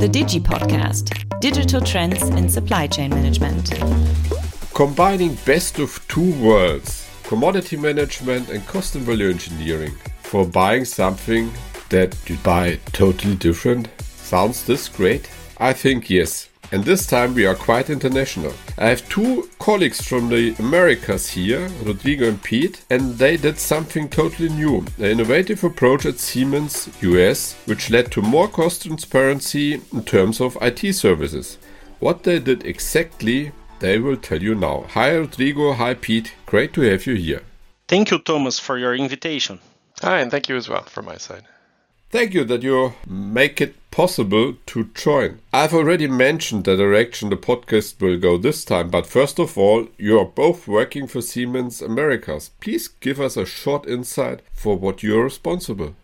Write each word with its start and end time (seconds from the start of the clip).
The 0.00 0.08
Digi 0.08 0.40
Podcast 0.40 1.40
Digital 1.40 1.78
Trends 1.82 2.22
in 2.22 2.48
Supply 2.48 2.86
Chain 2.86 3.10
Management. 3.10 3.74
Combining 4.72 5.34
best 5.44 5.78
of 5.78 6.02
two 6.08 6.32
worlds 6.42 7.06
commodity 7.24 7.76
management 7.76 8.48
and 8.48 8.66
cost 8.66 8.94
and 8.94 9.04
value 9.04 9.28
engineering 9.28 9.92
for 10.22 10.46
buying 10.46 10.86
something 10.86 11.52
that 11.90 12.16
you 12.30 12.36
buy 12.36 12.80
totally 12.92 13.34
different. 13.34 13.90
Sounds 14.00 14.64
this 14.64 14.88
great? 14.88 15.30
I 15.58 15.74
think 15.74 16.08
yes. 16.08 16.49
And 16.72 16.84
this 16.84 17.04
time 17.04 17.34
we 17.34 17.46
are 17.46 17.56
quite 17.56 17.90
international. 17.90 18.52
I 18.78 18.90
have 18.90 19.08
two 19.08 19.50
colleagues 19.58 20.06
from 20.06 20.28
the 20.28 20.54
Americas 20.60 21.30
here, 21.30 21.68
Rodrigo 21.82 22.28
and 22.28 22.40
Pete, 22.40 22.84
and 22.88 23.18
they 23.18 23.36
did 23.36 23.58
something 23.58 24.08
totally 24.08 24.48
new. 24.50 24.86
An 24.98 25.04
innovative 25.04 25.64
approach 25.64 26.06
at 26.06 26.20
Siemens 26.20 26.88
US, 27.00 27.56
which 27.64 27.90
led 27.90 28.12
to 28.12 28.22
more 28.22 28.46
cost 28.46 28.84
transparency 28.84 29.80
in 29.92 30.04
terms 30.04 30.40
of 30.40 30.56
IT 30.62 30.94
services. 30.94 31.58
What 31.98 32.22
they 32.22 32.38
did 32.38 32.64
exactly, 32.64 33.50
they 33.80 33.98
will 33.98 34.16
tell 34.16 34.40
you 34.40 34.54
now. 34.54 34.84
Hi 34.90 35.10
Rodrigo, 35.10 35.72
hi 35.72 35.94
Pete, 35.94 36.34
great 36.46 36.72
to 36.74 36.82
have 36.82 37.04
you 37.04 37.14
here. 37.14 37.42
Thank 37.88 38.12
you, 38.12 38.20
Thomas, 38.20 38.60
for 38.60 38.78
your 38.78 38.94
invitation. 38.94 39.58
Hi, 40.02 40.20
and 40.20 40.30
thank 40.30 40.48
you 40.48 40.56
as 40.56 40.68
well 40.68 40.84
from 40.84 41.06
my 41.06 41.16
side. 41.16 41.42
Thank 42.10 42.32
you 42.32 42.44
that 42.44 42.62
you 42.62 42.94
make 43.06 43.60
it 43.60 43.74
possible 43.90 44.54
to 44.66 44.84
join. 44.94 45.40
I've 45.52 45.74
already 45.74 46.06
mentioned 46.06 46.64
the 46.64 46.76
direction 46.76 47.30
the 47.30 47.36
podcast 47.36 48.00
will 48.00 48.18
go 48.18 48.38
this 48.38 48.64
time, 48.64 48.90
but 48.90 49.06
first 49.06 49.38
of 49.38 49.58
all, 49.58 49.88
you 49.98 50.18
are 50.18 50.24
both 50.24 50.68
working 50.68 51.06
for 51.06 51.20
Siemens 51.20 51.82
Americas. 51.82 52.50
Please 52.60 52.88
give 52.88 53.20
us 53.20 53.36
a 53.36 53.46
short 53.46 53.86
insight 53.86 54.40
for 54.52 54.76
what 54.76 55.02
you're 55.02 55.24
responsible. 55.24 55.94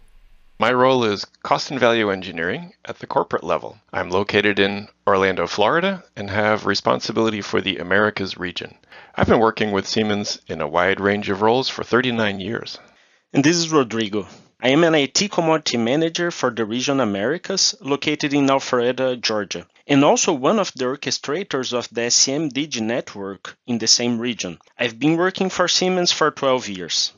My 0.59 0.73
role 0.73 1.05
is 1.05 1.27
cost 1.43 1.71
and 1.71 1.79
value 1.79 2.11
engineering 2.11 2.73
at 2.87 2.99
the 2.99 3.07
corporate 3.07 3.45
level. 3.45 3.79
I'm 3.93 4.09
located 4.09 4.59
in 4.59 4.89
Orlando, 5.07 5.47
Florida, 5.47 6.03
and 6.17 6.31
have 6.31 6.65
responsibility 6.65 7.43
for 7.43 7.61
the 7.61 7.77
Americas 7.77 8.39
region. 8.39 8.75
I've 9.17 9.29
been 9.29 9.39
working 9.39 9.73
with 9.73 9.87
Siemens 9.87 10.41
in 10.47 10.63
a 10.63 10.69
wide 10.69 10.99
range 10.99 11.29
of 11.29 11.43
roles 11.43 11.69
for 11.69 11.85
39 11.85 12.41
years. 12.41 12.79
And 13.35 13.45
this 13.45 13.57
is 13.57 13.71
Rodrigo. 13.71 14.27
I 14.67 14.71
am 14.71 14.83
an 14.83 14.97
IT 14.97 15.31
commodity 15.31 15.77
manager 15.77 16.33
for 16.33 16.51
the 16.51 16.65
region 16.65 16.99
Americas, 16.99 17.77
located 17.81 18.35
in 18.35 18.49
Alpharetta, 18.49 19.21
Georgia, 19.21 19.65
and 19.87 20.05
also 20.05 20.33
one 20.33 20.59
of 20.59 20.73
the 20.75 20.87
orchestrators 20.87 21.73
of 21.73 21.89
the 21.93 22.01
SCM 22.01 22.51
Digi 22.51 22.81
network 22.81 23.57
in 23.69 23.79
the 23.79 23.87
same 23.87 24.19
region. 24.19 24.59
I've 24.77 24.99
been 24.99 25.17
working 25.17 25.51
for 25.51 25.69
Siemens 25.69 26.11
for 26.11 26.33
12 26.33 26.69
years. 26.69 27.13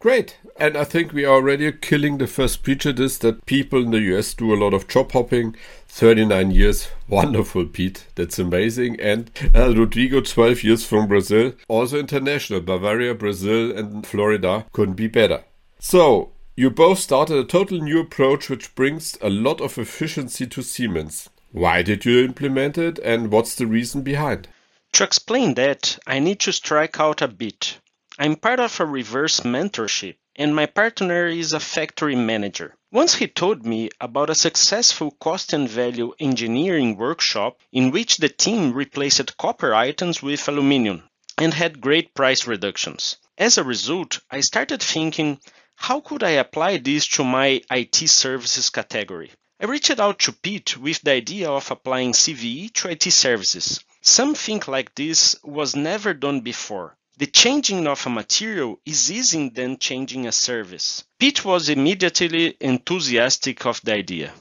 Great. 0.00 0.38
And 0.56 0.76
I 0.76 0.82
think 0.82 1.12
we 1.12 1.24
are 1.24 1.36
already 1.36 1.70
killing 1.70 2.18
the 2.18 2.26
first 2.26 2.64
prejudice 2.64 3.18
that 3.18 3.46
people 3.46 3.80
in 3.80 3.92
the 3.92 4.00
US 4.16 4.34
do 4.34 4.52
a 4.52 4.58
lot 4.58 4.74
of 4.74 4.88
job 4.88 5.12
hopping. 5.12 5.54
39 5.86 6.50
years. 6.50 6.88
Wonderful, 7.08 7.66
Pete. 7.66 8.06
That's 8.16 8.40
amazing. 8.40 9.00
And 9.00 9.30
uh, 9.54 9.72
Rodrigo, 9.72 10.20
12 10.20 10.64
years 10.64 10.84
from 10.84 11.06
Brazil. 11.06 11.52
Also 11.68 12.00
international. 12.00 12.60
Bavaria, 12.60 13.14
Brazil, 13.14 13.70
and 13.78 14.04
Florida 14.04 14.66
couldn't 14.72 14.94
be 14.94 15.06
better. 15.06 15.44
So, 15.78 16.32
you 16.58 16.68
both 16.68 16.98
started 16.98 17.38
a 17.38 17.44
total 17.44 17.78
new 17.78 18.00
approach 18.00 18.50
which 18.50 18.74
brings 18.74 19.16
a 19.22 19.30
lot 19.30 19.60
of 19.60 19.78
efficiency 19.78 20.44
to 20.44 20.60
Siemens. 20.60 21.30
Why 21.52 21.82
did 21.82 22.04
you 22.04 22.24
implement 22.24 22.76
it 22.76 22.98
and 22.98 23.30
what's 23.30 23.54
the 23.54 23.68
reason 23.68 24.02
behind? 24.02 24.48
To 24.94 25.04
explain 25.04 25.54
that, 25.54 26.00
I 26.04 26.18
need 26.18 26.40
to 26.40 26.52
strike 26.52 26.98
out 26.98 27.22
a 27.22 27.28
bit. 27.28 27.78
I'm 28.18 28.34
part 28.34 28.58
of 28.58 28.80
a 28.80 28.86
reverse 28.86 29.38
mentorship, 29.42 30.16
and 30.34 30.52
my 30.52 30.66
partner 30.66 31.28
is 31.28 31.52
a 31.52 31.60
factory 31.60 32.16
manager. 32.16 32.74
Once 32.90 33.14
he 33.14 33.28
told 33.28 33.64
me 33.64 33.90
about 34.00 34.28
a 34.28 34.34
successful 34.34 35.12
cost 35.12 35.52
and 35.52 35.68
value 35.68 36.12
engineering 36.18 36.96
workshop 36.96 37.60
in 37.70 37.92
which 37.92 38.16
the 38.16 38.28
team 38.28 38.72
replaced 38.72 39.36
copper 39.36 39.72
items 39.72 40.24
with 40.24 40.48
aluminum 40.48 41.08
and 41.40 41.54
had 41.54 41.80
great 41.80 42.14
price 42.14 42.48
reductions. 42.48 43.18
As 43.38 43.56
a 43.56 43.62
result, 43.62 44.18
I 44.28 44.40
started 44.40 44.82
thinking 44.82 45.38
how 45.80 46.00
could 46.00 46.22
I 46.22 46.32
apply 46.32 46.78
this 46.78 47.06
to 47.06 47.24
my 47.24 47.62
IT 47.70 47.96
services 48.10 48.68
category? 48.68 49.30
I 49.60 49.64
reached 49.66 49.98
out 49.98 50.18
to 50.20 50.32
Pete 50.32 50.76
with 50.76 51.00
the 51.00 51.12
idea 51.12 51.48
of 51.50 51.70
applying 51.70 52.12
CVE 52.12 52.72
to 52.74 52.90
IT 52.90 53.04
services. 53.04 53.80
Something 54.02 54.62
like 54.66 54.94
this 54.94 55.36
was 55.42 55.76
never 55.76 56.12
done 56.14 56.40
before. 56.40 56.96
The 57.16 57.26
changing 57.26 57.86
of 57.86 58.06
a 58.06 58.10
material 58.10 58.80
is 58.84 59.10
easier 59.10 59.50
than 59.50 59.78
changing 59.78 60.26
a 60.26 60.32
service. 60.32 61.04
Pete 61.18 61.44
was 61.44 61.68
immediately 61.68 62.56
enthusiastic 62.60 63.64
of 63.64 63.80
the 63.82 63.94
idea. 63.94 64.32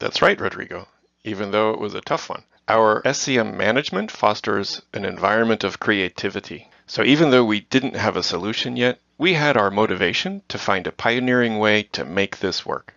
That's 0.00 0.20
right, 0.20 0.40
Rodrigo, 0.40 0.86
even 1.24 1.50
though 1.50 1.70
it 1.70 1.80
was 1.80 1.94
a 1.94 2.00
tough 2.00 2.28
one. 2.28 2.42
Our 2.68 3.00
SCM 3.02 3.56
management 3.56 4.10
fosters 4.10 4.82
an 4.92 5.04
environment 5.04 5.64
of 5.64 5.80
creativity. 5.80 6.68
So 6.92 7.04
even 7.04 7.30
though 7.30 7.44
we 7.44 7.60
didn't 7.60 7.94
have 7.94 8.16
a 8.16 8.22
solution 8.24 8.76
yet, 8.76 8.98
we 9.16 9.34
had 9.34 9.56
our 9.56 9.70
motivation 9.70 10.42
to 10.48 10.58
find 10.58 10.88
a 10.88 10.90
pioneering 11.06 11.60
way 11.60 11.84
to 11.92 12.04
make 12.04 12.38
this 12.38 12.66
work. 12.66 12.94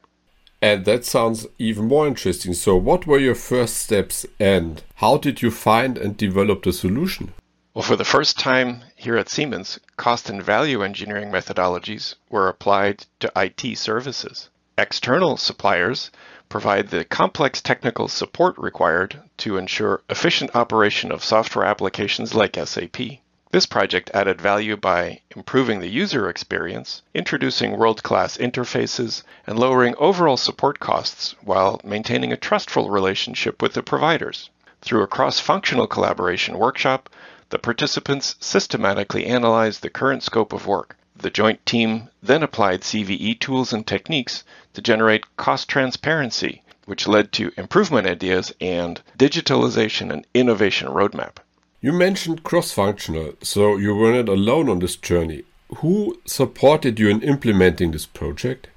And 0.64 0.84
that 0.86 1.06
sounds 1.06 1.46
even 1.60 1.90
more 1.90 2.08
interesting. 2.08 2.56
So, 2.56 2.76
what 2.76 3.06
were 3.06 3.20
your 3.20 3.36
first 3.36 3.78
steps 3.78 4.26
and 4.40 4.82
how 4.96 5.18
did 5.18 5.44
you 5.44 5.52
find 5.52 6.00
and 6.00 6.18
develop 6.18 6.64
the 6.64 6.74
solution? 6.74 7.34
Well, 7.76 7.84
for 7.84 7.96
the 7.96 8.04
first 8.04 8.40
time 8.40 8.82
here 8.96 9.16
at 9.16 9.30
Siemens, 9.30 9.80
cost 9.96 10.28
and 10.28 10.42
value 10.42 10.82
engineering 10.82 11.30
methodologies 11.32 12.16
were 12.32 12.48
applied 12.48 13.06
to 13.20 13.32
IT 13.36 13.78
services. 13.78 14.50
External 14.76 15.38
suppliers 15.38 16.10
provide 16.50 16.88
the 16.88 17.06
complex 17.06 17.62
technical 17.62 18.08
support 18.08 18.58
required 18.58 19.22
to 19.38 19.58
ensure 19.58 20.02
efficient 20.10 20.56
operation 20.56 21.12
of 21.12 21.24
software 21.24 21.66
applications 21.66 22.34
like 22.34 22.56
SAP. 22.56 23.20
This 23.54 23.68
project 23.68 24.10
added 24.16 24.42
value 24.42 24.76
by 24.76 25.22
improving 25.36 25.80
the 25.80 25.88
user 25.88 26.28
experience, 26.28 27.04
introducing 27.14 27.78
world-class 27.78 28.38
interfaces, 28.38 29.22
and 29.46 29.60
lowering 29.60 29.94
overall 30.00 30.38
support 30.38 30.80
costs 30.80 31.36
while 31.44 31.80
maintaining 31.84 32.34
a 32.34 32.36
trustful 32.36 32.90
relationship 32.90 33.62
with 33.62 33.74
the 33.74 33.84
providers. 33.84 34.50
Through 34.82 35.04
a 35.04 35.08
cross-functional 35.08 35.86
collaboration 35.86 36.58
workshop, 36.58 37.12
the 37.52 37.60
participants 37.60 38.34
systematically 38.40 39.28
analyzed 39.28 39.84
the 39.84 39.92
current 39.92 40.24
scope 40.24 40.52
of 40.52 40.66
work. 40.66 40.98
The 41.16 41.30
joint 41.30 41.64
team 41.64 42.10
then 42.24 42.42
applied 42.42 42.82
CVE 42.82 43.40
tools 43.40 43.72
and 43.72 43.86
techniques 43.86 44.44
to 44.74 44.82
generate 44.82 45.38
cost 45.38 45.70
transparency, 45.70 46.64
which 46.86 47.08
led 47.08 47.32
to 47.34 47.54
improvement 47.56 48.08
ideas 48.08 48.52
and 48.60 49.00
digitalization 49.20 50.12
and 50.12 50.26
innovation 50.34 50.88
roadmap. 50.88 51.38
You 51.84 51.92
mentioned 51.92 52.44
cross 52.44 52.72
functional, 52.72 53.34
so 53.42 53.76
you 53.76 53.94
were 53.94 54.14
not 54.14 54.30
alone 54.30 54.70
on 54.70 54.80
this 54.80 54.96
journey. 54.96 55.44
Who 55.80 56.18
supported 56.26 56.98
you 56.98 57.10
in 57.10 57.22
implementing 57.22 57.92
this 57.92 58.06
project? 58.06 58.70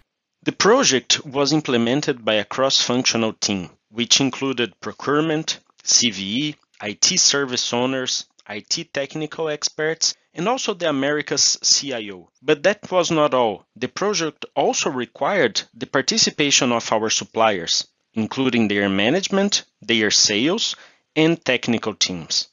The 0.43 0.51
project 0.51 1.25
was 1.25 1.53
implemented 1.53 2.25
by 2.25 2.35
a 2.35 2.45
cross 2.45 2.83
functional 2.83 3.33
team, 3.35 3.71
which 3.91 4.21
included 4.21 4.81
procurement, 4.81 5.61
CVE, 5.85 6.57
IT 6.83 7.21
service 7.21 7.73
owners, 7.73 8.27
IT 8.49 8.93
technical 8.93 9.51
experts, 9.51 10.17
and 10.35 10.49
also 10.49 10.75
the 10.75 10.89
Americas 10.89 11.59
CIO. 11.63 12.33
But 12.43 12.65
that 12.65 12.91
was 12.91 13.13
not 13.13 13.35
all. 13.35 13.67
The 13.77 13.87
project 13.87 14.47
also 14.57 14.91
required 14.91 15.63
the 15.75 15.87
participation 15.87 16.73
of 16.73 16.93
our 16.93 17.11
suppliers, 17.11 17.87
including 18.15 18.67
their 18.67 18.89
management, 18.89 19.63
their 19.81 20.11
sales, 20.11 20.75
and 21.15 21.43
technical 21.45 21.95
teams. 21.95 22.49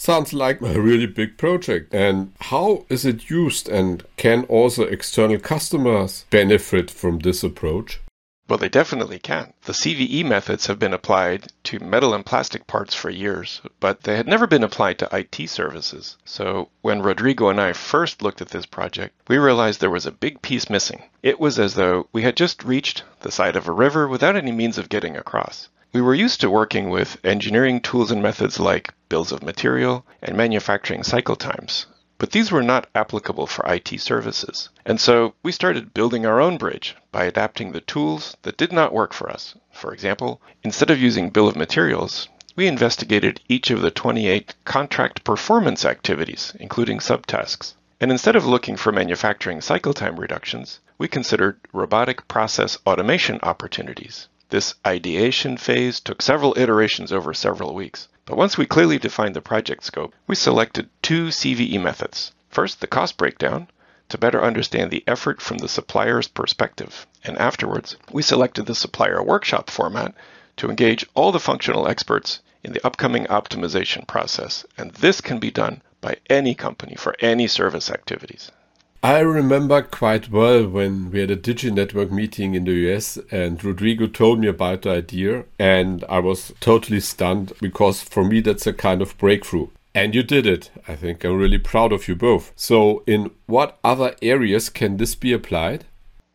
Sounds 0.00 0.32
like 0.32 0.62
a 0.62 0.80
really 0.80 1.04
big 1.04 1.36
project. 1.36 1.92
And 1.92 2.32
how 2.40 2.86
is 2.88 3.04
it 3.04 3.28
used 3.28 3.68
and 3.68 4.02
can 4.16 4.44
also 4.44 4.84
external 4.84 5.38
customers 5.38 6.24
benefit 6.30 6.90
from 6.90 7.18
this 7.18 7.44
approach? 7.44 8.00
Well, 8.48 8.58
they 8.58 8.70
definitely 8.70 9.18
can. 9.18 9.52
The 9.66 9.74
CVE 9.74 10.24
methods 10.24 10.68
have 10.68 10.78
been 10.78 10.94
applied 10.94 11.48
to 11.64 11.80
metal 11.80 12.14
and 12.14 12.24
plastic 12.24 12.66
parts 12.66 12.94
for 12.94 13.10
years, 13.10 13.60
but 13.78 14.04
they 14.04 14.16
had 14.16 14.26
never 14.26 14.46
been 14.46 14.64
applied 14.64 14.98
to 15.00 15.08
IT 15.14 15.50
services. 15.50 16.16
So 16.24 16.70
when 16.80 17.02
Rodrigo 17.02 17.50
and 17.50 17.60
I 17.60 17.74
first 17.74 18.22
looked 18.22 18.40
at 18.40 18.48
this 18.48 18.64
project, 18.64 19.14
we 19.28 19.36
realized 19.36 19.82
there 19.82 19.90
was 19.90 20.06
a 20.06 20.12
big 20.12 20.40
piece 20.40 20.70
missing. 20.70 21.02
It 21.22 21.38
was 21.38 21.58
as 21.58 21.74
though 21.74 22.08
we 22.10 22.22
had 22.22 22.38
just 22.38 22.64
reached 22.64 23.02
the 23.20 23.30
side 23.30 23.54
of 23.54 23.68
a 23.68 23.72
river 23.72 24.08
without 24.08 24.34
any 24.34 24.50
means 24.50 24.78
of 24.78 24.88
getting 24.88 25.18
across. 25.18 25.68
We 25.92 26.00
were 26.00 26.14
used 26.14 26.40
to 26.40 26.50
working 26.50 26.88
with 26.88 27.18
engineering 27.22 27.82
tools 27.82 28.10
and 28.10 28.22
methods 28.22 28.58
like 28.58 28.94
bills 29.10 29.32
of 29.32 29.42
material 29.42 30.06
and 30.22 30.34
manufacturing 30.34 31.02
cycle 31.02 31.36
times, 31.36 31.84
but 32.16 32.30
these 32.30 32.50
were 32.50 32.62
not 32.62 32.86
applicable 32.94 33.46
for 33.46 33.70
IT 33.70 34.00
services. 34.00 34.70
And 34.86 34.98
so 34.98 35.34
we 35.42 35.52
started 35.52 35.92
building 35.92 36.24
our 36.24 36.40
own 36.40 36.56
bridge 36.56 36.96
by 37.12 37.24
adapting 37.24 37.72
the 37.72 37.82
tools 37.82 38.36
that 38.42 38.56
did 38.56 38.72
not 38.72 38.94
work 38.94 39.12
for 39.12 39.28
us. 39.28 39.54
For 39.72 39.92
example, 39.92 40.40
instead 40.62 40.90
of 40.90 40.98
using 40.98 41.30
bill 41.30 41.48
of 41.48 41.56
materials, 41.56 42.28
we 42.56 42.66
investigated 42.66 43.40
each 43.48 43.70
of 43.70 43.80
the 43.80 43.90
28 43.90 44.54
contract 44.64 45.24
performance 45.24 45.84
activities, 45.84 46.52
including 46.60 46.98
subtasks. 46.98 47.74
And 48.00 48.10
instead 48.10 48.36
of 48.36 48.46
looking 48.46 48.76
for 48.76 48.92
manufacturing 48.92 49.60
cycle 49.60 49.94
time 49.94 50.20
reductions, 50.20 50.80
we 50.98 51.08
considered 51.08 51.58
robotic 51.72 52.28
process 52.28 52.78
automation 52.86 53.38
opportunities. 53.42 54.28
This 54.50 54.74
ideation 54.86 55.56
phase 55.56 56.00
took 56.00 56.20
several 56.20 56.58
iterations 56.58 57.12
over 57.12 57.32
several 57.32 57.74
weeks. 57.74 58.08
But 58.30 58.38
once 58.38 58.56
we 58.56 58.64
clearly 58.64 58.96
defined 58.96 59.34
the 59.34 59.40
project 59.40 59.82
scope, 59.82 60.14
we 60.28 60.36
selected 60.36 60.88
two 61.02 61.30
CVE 61.30 61.82
methods. 61.82 62.30
First, 62.48 62.80
the 62.80 62.86
cost 62.86 63.16
breakdown, 63.16 63.66
to 64.08 64.18
better 64.18 64.40
understand 64.40 64.92
the 64.92 65.02
effort 65.04 65.42
from 65.42 65.58
the 65.58 65.68
supplier's 65.68 66.28
perspective. 66.28 67.08
And 67.24 67.36
afterwards, 67.38 67.96
we 68.12 68.22
selected 68.22 68.66
the 68.66 68.76
supplier 68.76 69.20
workshop 69.20 69.68
format 69.68 70.14
to 70.58 70.70
engage 70.70 71.04
all 71.14 71.32
the 71.32 71.40
functional 71.40 71.88
experts 71.88 72.38
in 72.62 72.72
the 72.72 72.86
upcoming 72.86 73.24
optimization 73.24 74.06
process. 74.06 74.64
And 74.78 74.92
this 74.92 75.20
can 75.20 75.40
be 75.40 75.50
done 75.50 75.82
by 76.00 76.18
any 76.30 76.54
company 76.54 76.94
for 76.94 77.16
any 77.18 77.48
service 77.48 77.90
activities. 77.90 78.52
I 79.02 79.20
remember 79.20 79.80
quite 79.80 80.30
well 80.30 80.68
when 80.68 81.10
we 81.10 81.20
had 81.20 81.30
a 81.30 81.36
Digi 81.36 81.72
Network 81.72 82.12
meeting 82.12 82.54
in 82.54 82.64
the 82.64 82.92
US 82.92 83.18
and 83.30 83.64
Rodrigo 83.64 84.06
told 84.06 84.40
me 84.40 84.46
about 84.46 84.82
the 84.82 84.90
idea 84.90 85.46
and 85.58 86.04
I 86.06 86.18
was 86.18 86.52
totally 86.60 87.00
stunned 87.00 87.54
because 87.62 88.02
for 88.02 88.22
me 88.22 88.42
that's 88.42 88.66
a 88.66 88.74
kind 88.74 89.00
of 89.00 89.16
breakthrough. 89.16 89.68
And 89.94 90.14
you 90.14 90.22
did 90.22 90.46
it. 90.46 90.70
I 90.86 90.96
think 90.96 91.24
I'm 91.24 91.38
really 91.38 91.56
proud 91.56 91.92
of 91.92 92.08
you 92.08 92.14
both. 92.14 92.52
So, 92.56 93.02
in 93.06 93.30
what 93.46 93.78
other 93.82 94.16
areas 94.20 94.68
can 94.68 94.98
this 94.98 95.14
be 95.14 95.32
applied? 95.32 95.86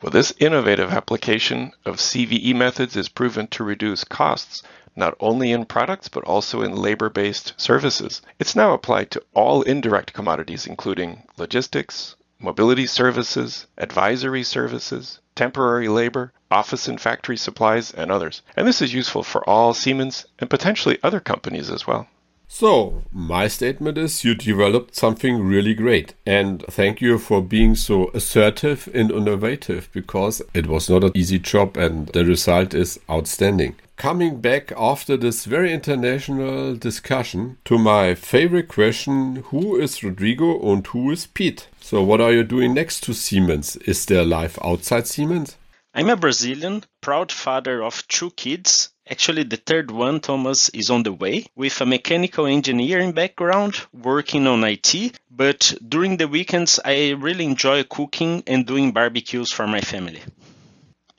Well, 0.02 0.10
this 0.10 0.34
innovative 0.40 0.92
application 0.92 1.72
of 1.86 1.98
CVE 1.98 2.56
methods 2.56 2.96
is 2.96 3.10
proven 3.10 3.46
to 3.50 3.64
reduce 3.64 4.04
costs 4.04 4.64
not 4.96 5.16
only 5.20 5.52
in 5.52 5.66
products 5.66 6.08
but 6.08 6.24
also 6.24 6.64
in 6.64 6.76
labor 6.76 7.12
based 7.12 7.54
services. 7.58 8.24
It's 8.40 8.56
now 8.56 8.74
applied 8.74 9.12
to 9.12 9.24
all 9.36 9.62
indirect 9.62 10.14
commodities, 10.14 10.66
including 10.66 11.22
logistics, 11.38 12.16
mobility 12.46 12.86
services, 12.86 13.66
advisory 13.76 14.44
services, 14.44 15.20
temporary 15.36 15.88
labor, 15.88 16.32
office 16.52 16.88
and 16.88 17.02
factory 17.02 17.36
supplies, 17.36 17.92
and 17.92 18.12
others. 18.12 18.44
And 18.56 18.68
this 18.68 18.84
is 18.84 18.94
useful 18.94 19.24
for 19.24 19.44
all 19.50 19.74
Siemens 19.74 20.28
and 20.38 20.48
potentially 20.48 21.00
other 21.02 21.20
companies 21.20 21.72
as 21.72 21.88
well. 21.88 22.08
So, 22.48 23.04
my 23.12 23.48
statement 23.48 23.98
is 23.98 24.24
you 24.24 24.36
developed 24.36 24.96
something 24.96 25.44
really 25.44 25.74
great. 25.74 26.14
And 26.26 26.64
thank 26.70 27.02
you 27.02 27.18
for 27.18 27.42
being 27.42 27.76
so 27.76 28.12
assertive 28.14 28.88
and 28.94 29.12
innovative 29.12 29.90
because 29.92 30.42
it 30.54 30.68
was 30.68 30.90
not 30.90 31.04
an 31.04 31.12
easy 31.16 31.40
job 31.40 31.76
and 31.76 32.08
the 32.10 32.24
result 32.24 32.74
is 32.74 33.00
outstanding. 33.10 33.76
Coming 33.98 34.42
back 34.42 34.72
after 34.78 35.18
this 35.18 35.46
very 35.46 35.74
international 35.74 36.76
discussion 36.76 37.58
to 37.66 37.78
my 37.78 38.14
favorite 38.14 38.68
question 38.68 39.38
who 39.48 39.80
is 39.80 40.04
Rodrigo 40.04 40.72
and 40.72 40.86
who 40.88 41.12
is 41.12 41.28
Pete? 41.28 41.68
So, 41.80 42.04
what 42.04 42.22
are 42.22 42.34
you 42.34 42.44
doing 42.44 42.74
next 42.74 43.02
to 43.06 43.14
Siemens? 43.14 43.76
Is 43.78 44.06
there 44.06 44.26
life 44.26 44.60
outside 44.64 45.08
Siemens? 45.08 45.58
I'm 45.94 46.10
a 46.10 46.18
Brazilian, 46.18 46.84
proud 47.02 47.32
father 47.32 47.82
of 47.82 48.06
two 48.10 48.32
kids 48.32 48.92
Actually, 49.07 49.44
the 49.44 49.57
third 49.57 49.92
one, 49.92 50.19
Thomas, 50.19 50.69
is 50.69 50.90
on 50.90 51.04
the 51.04 51.13
way 51.13 51.46
with 51.56 51.80
a 51.80 51.86
mechanical 51.86 52.48
engineering 52.48 53.12
background, 53.12 53.80
working 53.94 54.48
on 54.48 54.63
IT. 54.63 55.19
But 55.30 55.75
during 55.88 56.18
the 56.18 56.28
weekends, 56.28 56.80
I 56.84 57.12
really 57.12 57.46
enjoy 57.46 57.84
cooking 57.84 58.44
and 58.48 58.66
doing 58.66 58.94
barbecues 58.94 59.52
for 59.52 59.68
my 59.68 59.81
family. 59.81 60.24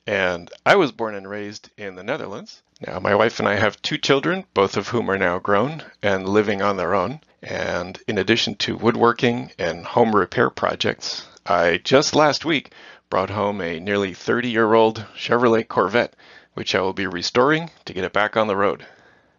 And 0.05 0.51
I 0.65 0.75
was 0.75 0.91
born 0.91 1.15
and 1.15 1.29
raised 1.29 1.69
in 1.77 1.95
the 1.95 2.03
Netherlands. 2.03 2.61
Now, 2.85 2.99
my 2.99 3.15
wife 3.15 3.39
and 3.39 3.47
I 3.47 3.55
have 3.55 3.81
two 3.81 3.97
children, 3.97 4.43
both 4.53 4.75
of 4.75 4.89
whom 4.89 5.09
are 5.09 5.17
now 5.17 5.39
grown 5.39 5.81
and 6.03 6.27
living 6.27 6.61
on 6.61 6.75
their 6.75 6.93
own. 6.93 7.21
And 7.41 7.97
in 8.05 8.17
addition 8.17 8.55
to 8.55 8.75
woodworking 8.75 9.51
and 9.57 9.85
home 9.85 10.13
repair 10.13 10.49
projects, 10.49 11.25
I 11.45 11.79
just 11.83 12.15
last 12.15 12.43
week 12.43 12.73
brought 13.09 13.29
home 13.29 13.61
a 13.61 13.79
nearly 13.79 14.13
30 14.13 14.49
year 14.49 14.73
old 14.73 15.05
Chevrolet 15.15 15.65
Corvette 15.65 16.13
which 16.57 16.73
I 16.73 16.81
will 16.81 16.91
be 16.91 17.05
restoring 17.05 17.69
to 17.85 17.93
get 17.93 18.03
it 18.03 18.13
back 18.13 18.35
on 18.35 18.47
the 18.47 18.55
road. 18.55 18.83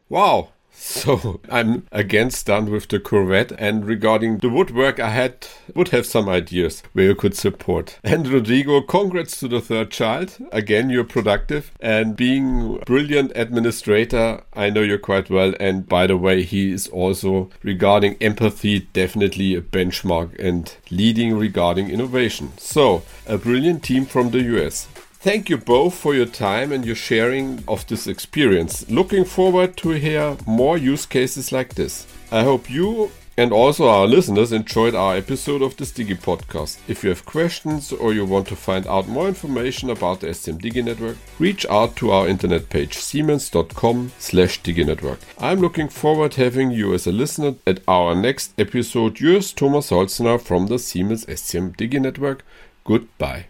Wow. 0.09 0.51
So 0.71 1.41
I'm 1.51 1.89
again 1.91 2.31
stunned 2.31 2.69
with 2.69 2.87
the 2.87 3.01
Corvette 3.01 3.51
and 3.59 3.85
regarding 3.85 4.39
the 4.39 4.49
woodwork 4.49 5.01
I 5.01 5.11
had 5.11 5.49
would 5.75 5.89
have 5.89 6.07
some 6.07 6.29
ideas 6.29 6.85
where 6.93 7.07
you 7.07 7.15
could 7.17 7.37
support. 7.37 7.99
And 8.05 8.29
Rodrigo, 8.29 8.81
congrats 8.83 9.41
to 9.41 9.49
the 9.49 9.61
third 9.61 9.91
child. 9.91 10.37
Again 10.53 10.91
you're 10.91 11.03
productive 11.03 11.73
and 11.81 12.15
being 12.15 12.79
brilliant 12.87 13.33
administrator, 13.35 14.45
I 14.55 14.71
know 14.71 14.83
you 14.83 14.97
quite 14.99 15.29
well 15.29 15.55
and 15.59 15.89
by 15.89 16.07
the 16.07 16.17
way 16.17 16.45
he 16.45 16.71
is 16.71 16.87
also 16.87 17.51
regarding 17.65 18.15
empathy 18.21 18.79
definitely 18.93 19.57
a 19.57 19.61
benchmark 19.61 20.39
and 20.39 20.73
leading 20.89 21.37
regarding 21.37 21.91
innovation. 21.91 22.53
So 22.59 23.03
a 23.27 23.37
brilliant 23.37 23.83
team 23.83 24.07
from 24.07 24.31
the 24.31 24.43
US. 24.57 24.87
Thank 25.21 25.51
you 25.51 25.57
both 25.57 25.95
for 25.95 26.15
your 26.15 26.27
time 26.27 26.71
and 26.71 26.87
your 26.87 26.95
sharing 26.95 27.65
of 27.67 27.85
this 27.89 28.07
experience. 28.07 28.89
Looking 28.89 29.25
forward 29.25 29.77
to 29.79 29.91
hear 29.91 30.37
more 30.47 30.79
use 30.79 31.07
cases 31.07 31.51
like 31.51 31.75
this. 31.75 32.07
I 32.31 32.45
hope 32.45 32.71
you 32.71 33.11
and 33.37 33.53
also 33.53 33.89
our 33.89 34.07
listeners 34.07 34.53
enjoyed 34.53 34.95
our 34.95 35.17
episode 35.17 35.63
of 35.63 35.77
the 35.77 35.85
Digi 35.85 36.17
podcast. 36.21 36.79
If 36.89 37.03
you 37.03 37.11
have 37.11 37.25
questions 37.25 37.93
or 37.93 38.13
you 38.13 38.25
want 38.25 38.47
to 38.49 38.57
find 38.57 38.87
out 38.87 39.09
more 39.09 39.27
information 39.29 39.91
about 39.91 40.21
the 40.21 40.29
SCM 40.29 40.61
Digi 40.61 40.85
Network, 40.85 41.17
reach 41.39 41.65
out 41.67 41.97
to 41.97 42.11
our 42.13 42.29
internet 42.29 42.69
page 42.69 42.99
siemens.com 42.99 44.13
slash 44.19 44.61
diginetwork. 44.63 45.19
I'm 45.39 45.61
looking 45.61 45.89
forward 45.89 46.33
to 46.33 46.45
having 46.45 46.71
you 46.71 46.95
as 46.95 47.07
a 47.07 47.13
listener 47.13 47.55
at 47.67 47.81
our 47.87 48.15
next 48.15 48.55
episode. 48.59 49.21
Yours, 49.21 49.53
Thomas 49.53 49.91
Holzner 49.91 50.41
from 50.41 50.67
the 50.67 50.79
Siemens 50.79 51.25
SCM 51.27 51.77
Digi 51.77 52.01
Network. 52.01 52.45
Goodbye. 52.85 53.47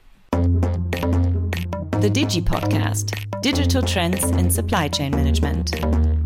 The 2.00 2.08
Digi 2.08 2.40
Podcast 2.40 3.12
Digital 3.42 3.82
Trends 3.82 4.22
in 4.30 4.50
Supply 4.50 4.86
Chain 4.86 5.10
Management. 5.10 6.17